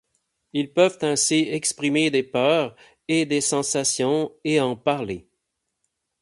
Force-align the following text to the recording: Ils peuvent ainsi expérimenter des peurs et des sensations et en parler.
Ils 0.53 0.73
peuvent 0.73 0.97
ainsi 1.03 1.45
expérimenter 1.47 2.09
des 2.09 2.23
peurs 2.23 2.75
et 3.07 3.27
des 3.27 3.39
sensations 3.39 4.31
et 4.43 4.59
en 4.59 4.75
parler. 4.75 5.27